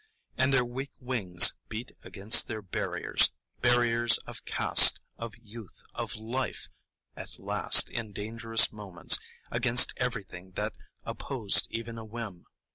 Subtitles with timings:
[0.35, 6.69] And their weak wings beat against their barriers,—barriers of caste, of youth, of life;
[7.15, 9.19] at last, in dangerous moments,
[9.51, 12.47] against everything that opposed even a whim.